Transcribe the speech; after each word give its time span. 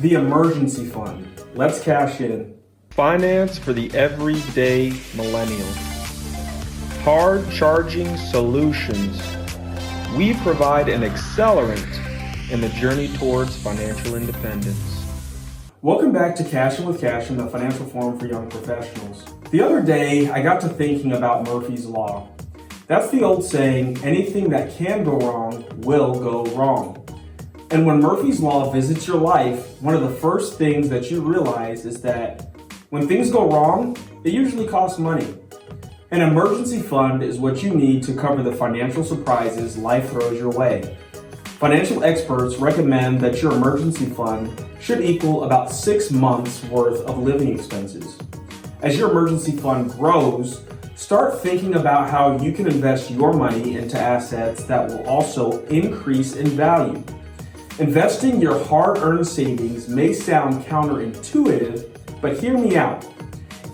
The 0.00 0.14
emergency 0.14 0.86
fund. 0.86 1.28
Let's 1.54 1.82
cash 1.82 2.22
in. 2.22 2.56
Finance 2.88 3.58
for 3.58 3.74
the 3.74 3.94
everyday 3.94 4.98
millennial. 5.14 5.70
Hard 7.02 7.50
charging 7.50 8.16
solutions. 8.16 9.20
We 10.16 10.32
provide 10.36 10.88
an 10.88 11.02
accelerant 11.02 11.86
in 12.50 12.62
the 12.62 12.70
journey 12.70 13.08
towards 13.18 13.62
financial 13.62 14.14
independence. 14.14 15.04
Welcome 15.82 16.12
back 16.12 16.34
to 16.36 16.44
Cashin 16.44 16.86
with 16.86 16.98
Cassian, 16.98 17.36
the 17.36 17.48
financial 17.48 17.84
forum 17.84 18.18
for 18.18 18.26
young 18.26 18.48
professionals. 18.48 19.22
The 19.50 19.60
other 19.60 19.82
day, 19.82 20.30
I 20.30 20.40
got 20.40 20.62
to 20.62 20.70
thinking 20.70 21.12
about 21.12 21.44
Murphy's 21.44 21.84
Law. 21.84 22.30
That's 22.86 23.10
the 23.10 23.22
old 23.22 23.44
saying 23.44 24.02
anything 24.02 24.48
that 24.48 24.72
can 24.72 25.04
go 25.04 25.18
wrong 25.18 25.66
will 25.82 26.18
go 26.18 26.46
wrong. 26.56 26.99
And 27.72 27.86
when 27.86 28.00
Murphy's 28.00 28.40
Law 28.40 28.72
visits 28.72 29.06
your 29.06 29.18
life, 29.18 29.80
one 29.80 29.94
of 29.94 30.00
the 30.00 30.10
first 30.10 30.58
things 30.58 30.88
that 30.88 31.08
you 31.08 31.20
realize 31.20 31.86
is 31.86 32.02
that 32.02 32.50
when 32.88 33.06
things 33.06 33.30
go 33.30 33.48
wrong, 33.48 33.96
it 34.24 34.32
usually 34.32 34.66
costs 34.66 34.98
money. 34.98 35.32
An 36.10 36.20
emergency 36.20 36.82
fund 36.82 37.22
is 37.22 37.38
what 37.38 37.62
you 37.62 37.72
need 37.72 38.02
to 38.02 38.14
cover 38.14 38.42
the 38.42 38.50
financial 38.50 39.04
surprises 39.04 39.76
life 39.76 40.10
throws 40.10 40.36
your 40.36 40.50
way. 40.50 40.98
Financial 41.44 42.02
experts 42.02 42.56
recommend 42.56 43.20
that 43.20 43.40
your 43.40 43.52
emergency 43.52 44.06
fund 44.06 44.50
should 44.80 45.00
equal 45.00 45.44
about 45.44 45.70
six 45.70 46.10
months 46.10 46.64
worth 46.64 47.02
of 47.02 47.18
living 47.18 47.54
expenses. 47.54 48.18
As 48.82 48.98
your 48.98 49.12
emergency 49.12 49.52
fund 49.52 49.92
grows, 49.92 50.64
start 50.96 51.40
thinking 51.40 51.76
about 51.76 52.10
how 52.10 52.36
you 52.42 52.50
can 52.50 52.66
invest 52.66 53.12
your 53.12 53.32
money 53.32 53.76
into 53.76 53.96
assets 53.96 54.64
that 54.64 54.88
will 54.88 55.06
also 55.06 55.64
increase 55.66 56.34
in 56.34 56.48
value. 56.48 57.00
Investing 57.80 58.42
your 58.42 58.62
hard 58.64 58.98
earned 58.98 59.26
savings 59.26 59.88
may 59.88 60.12
sound 60.12 60.62
counterintuitive, 60.66 61.88
but 62.20 62.38
hear 62.38 62.58
me 62.58 62.76
out. 62.76 63.06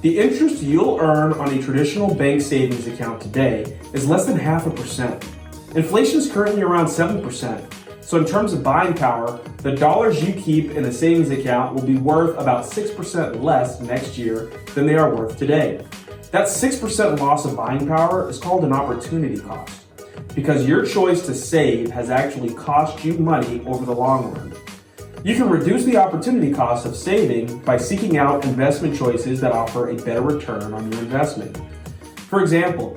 The 0.00 0.20
interest 0.20 0.62
you'll 0.62 1.00
earn 1.00 1.32
on 1.32 1.52
a 1.52 1.60
traditional 1.60 2.14
bank 2.14 2.40
savings 2.40 2.86
account 2.86 3.20
today 3.20 3.76
is 3.92 4.08
less 4.08 4.24
than 4.24 4.38
half 4.38 4.64
a 4.68 4.70
percent. 4.70 5.28
Inflation 5.74 6.20
is 6.20 6.30
currently 6.30 6.62
around 6.62 6.86
7%. 6.86 7.74
So, 8.00 8.18
in 8.18 8.24
terms 8.24 8.52
of 8.52 8.62
buying 8.62 8.94
power, 8.94 9.40
the 9.56 9.74
dollars 9.74 10.22
you 10.22 10.40
keep 10.40 10.70
in 10.70 10.84
a 10.84 10.92
savings 10.92 11.30
account 11.30 11.74
will 11.74 11.82
be 11.82 11.96
worth 11.96 12.38
about 12.38 12.64
6% 12.64 13.42
less 13.42 13.80
next 13.80 14.16
year 14.16 14.52
than 14.76 14.86
they 14.86 14.94
are 14.94 15.12
worth 15.12 15.36
today. 15.36 15.84
That 16.30 16.46
6% 16.46 17.18
loss 17.18 17.44
of 17.44 17.56
buying 17.56 17.88
power 17.88 18.30
is 18.30 18.38
called 18.38 18.62
an 18.62 18.72
opportunity 18.72 19.40
cost 19.40 19.85
because 20.36 20.68
your 20.68 20.84
choice 20.84 21.24
to 21.24 21.34
save 21.34 21.90
has 21.90 22.10
actually 22.10 22.52
cost 22.54 23.02
you 23.04 23.14
money 23.14 23.62
over 23.66 23.86
the 23.86 23.92
long 23.92 24.32
run. 24.34 24.54
You 25.24 25.34
can 25.34 25.48
reduce 25.48 25.84
the 25.84 25.96
opportunity 25.96 26.52
cost 26.52 26.84
of 26.84 26.94
saving 26.94 27.60
by 27.60 27.78
seeking 27.78 28.18
out 28.18 28.44
investment 28.44 28.96
choices 28.96 29.40
that 29.40 29.52
offer 29.52 29.88
a 29.88 29.96
better 29.96 30.20
return 30.20 30.74
on 30.74 30.92
your 30.92 31.00
investment. 31.00 31.58
For 32.28 32.42
example, 32.42 32.94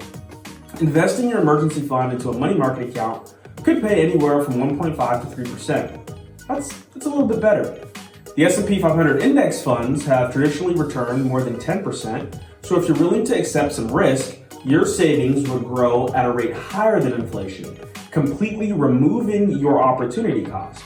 investing 0.82 1.30
your 1.30 1.40
emergency 1.40 1.82
fund 1.82 2.12
into 2.12 2.30
a 2.30 2.38
money 2.38 2.56
market 2.56 2.90
account 2.90 3.34
could 3.64 3.82
pay 3.82 4.06
anywhere 4.06 4.44
from 4.44 4.56
1.5 4.56 5.36
to 5.36 5.44
3%. 5.44 6.18
That's, 6.46 6.74
that's 6.94 7.06
a 7.06 7.10
little 7.10 7.26
bit 7.26 7.40
better. 7.40 7.88
The 8.36 8.46
S&P 8.46 8.80
500 8.82 9.22
index 9.22 9.62
funds 9.62 10.06
have 10.06 10.34
traditionally 10.34 10.76
returned 10.76 11.24
more 11.24 11.42
than 11.42 11.56
10%, 11.56 12.42
so 12.64 12.80
if 12.80 12.88
you're 12.88 12.98
willing 12.98 13.24
to 13.26 13.40
accept 13.40 13.74
some 13.74 13.92
risk, 13.92 14.38
your 14.66 14.86
savings 14.86 15.50
would 15.50 15.64
grow 15.64 16.10
at 16.14 16.26
a 16.26 16.32
rate 16.32 16.54
higher 16.54 17.00
than 17.00 17.14
inflation, 17.14 17.80
completely 18.12 18.74
removing 18.74 19.52
your 19.52 19.82
opportunity 19.82 20.44
cost. 20.44 20.82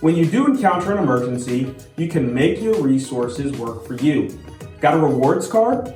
When 0.00 0.16
you 0.16 0.26
do 0.26 0.46
encounter 0.46 0.92
an 0.92 0.98
emergency, 0.98 1.74
you 1.96 2.08
can 2.08 2.32
make 2.34 2.60
your 2.60 2.80
resources 2.82 3.52
work 3.52 3.86
for 3.86 3.94
you. 3.94 4.38
Got 4.80 4.94
a 4.94 4.98
rewards 4.98 5.46
card? 5.46 5.94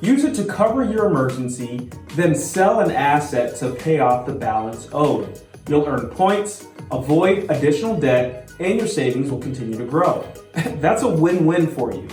Use 0.00 0.24
it 0.24 0.34
to 0.34 0.44
cover 0.44 0.84
your 0.84 1.06
emergency, 1.06 1.90
then 2.14 2.34
sell 2.34 2.80
an 2.80 2.90
asset 2.92 3.56
to 3.56 3.70
pay 3.70 3.98
off 3.98 4.26
the 4.26 4.34
balance 4.34 4.88
owed. 4.92 5.40
You'll 5.68 5.86
earn 5.86 6.08
points, 6.08 6.66
avoid 6.92 7.50
additional 7.50 7.98
debt, 7.98 8.52
and 8.60 8.78
your 8.78 8.86
savings 8.86 9.30
will 9.30 9.40
continue 9.40 9.76
to 9.76 9.84
grow. 9.84 10.24
That's 10.52 11.02
a 11.02 11.08
win 11.08 11.46
win 11.46 11.66
for 11.66 11.92
you. 11.92 12.06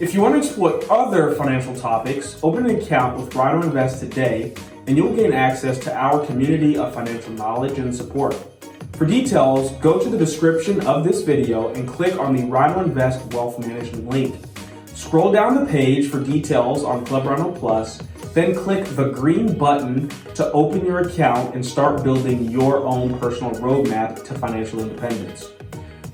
If 0.00 0.14
you 0.14 0.22
want 0.22 0.32
to 0.32 0.38
explore 0.38 0.82
other 0.90 1.34
financial 1.34 1.76
topics, 1.76 2.40
open 2.42 2.64
an 2.64 2.76
account 2.76 3.20
with 3.20 3.34
RINO 3.34 3.64
Invest 3.64 4.00
today, 4.00 4.54
and 4.86 4.96
you'll 4.96 5.14
gain 5.14 5.34
access 5.34 5.78
to 5.80 5.94
our 5.94 6.24
community 6.24 6.78
of 6.78 6.94
financial 6.94 7.34
knowledge 7.34 7.78
and 7.78 7.94
support. 7.94 8.34
For 8.94 9.04
details, 9.04 9.72
go 9.72 10.02
to 10.02 10.08
the 10.08 10.16
description 10.16 10.80
of 10.86 11.04
this 11.04 11.20
video 11.20 11.68
and 11.74 11.86
click 11.86 12.18
on 12.18 12.34
the 12.34 12.44
RINO 12.44 12.82
Invest 12.82 13.30
Wealth 13.34 13.58
Management 13.58 14.08
link. 14.08 14.42
Scroll 14.86 15.32
down 15.32 15.54
the 15.54 15.70
page 15.70 16.08
for 16.08 16.18
details 16.18 16.82
on 16.82 17.04
Club 17.04 17.26
RINO 17.26 17.52
Plus, 17.52 17.98
then 18.32 18.54
click 18.54 18.86
the 18.96 19.10
green 19.10 19.58
button 19.58 20.08
to 20.34 20.50
open 20.52 20.82
your 20.86 21.00
account 21.00 21.54
and 21.54 21.64
start 21.64 22.02
building 22.02 22.50
your 22.50 22.86
own 22.86 23.18
personal 23.18 23.50
roadmap 23.56 24.24
to 24.24 24.32
financial 24.32 24.80
independence. 24.80 25.50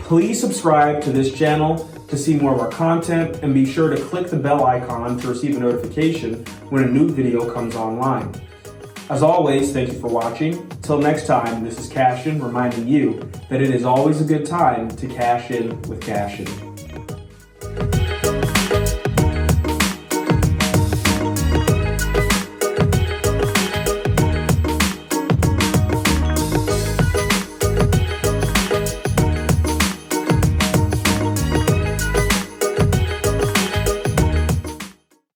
Please 0.06 0.41
subscribe 0.41 1.03
to 1.03 1.11
this 1.11 1.37
channel 1.37 1.78
to 2.06 2.17
see 2.17 2.37
more 2.37 2.55
of 2.55 2.61
our 2.61 2.71
content 2.71 3.43
and 3.43 3.53
be 3.53 3.67
sure 3.67 3.91
to 3.91 4.00
click 4.05 4.28
the 4.28 4.37
bell 4.37 4.65
icon 4.65 5.19
to 5.19 5.27
receive 5.27 5.56
a 5.56 5.59
notification 5.59 6.47
when 6.71 6.84
a 6.84 6.87
new 6.87 7.11
video 7.11 7.53
comes 7.53 7.75
online. 7.75 8.33
As 9.11 9.25
always, 9.25 9.72
thank 9.72 9.93
you 9.93 9.99
for 9.99 10.06
watching. 10.06 10.69
Till 10.83 10.99
next 10.99 11.27
time, 11.27 11.65
this 11.65 11.77
is 11.81 11.89
Cassian 11.89 12.41
reminding 12.41 12.87
you 12.87 13.28
that 13.50 13.61
it 13.61 13.75
is 13.75 13.84
always 13.84 14.21
a 14.21 14.25
good 14.25 14.47
time 14.47 14.89
to 14.94 15.09
cash 15.09 15.50
in 15.50 15.71
with 15.83 16.00
Cassian. 16.00 16.66